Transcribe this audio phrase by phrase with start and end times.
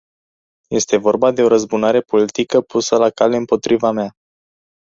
[0.71, 4.13] Este vorba de o răzbunare politică pusă la cale împotriva mea.